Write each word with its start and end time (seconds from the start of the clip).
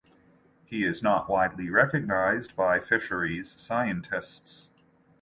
He 0.65 0.83
is 0.83 1.03
not 1.03 1.29
widely 1.29 1.69
recognized 1.69 2.55
by 2.55 2.79
fisheries 2.79 3.51
scientists. 3.51 4.67